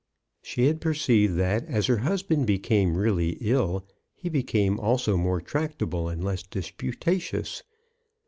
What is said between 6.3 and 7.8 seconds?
disputatious.